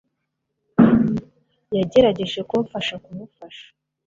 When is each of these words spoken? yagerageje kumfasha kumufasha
yagerageje 1.77 2.39
kumfasha 2.49 2.95
kumufasha 3.03 3.65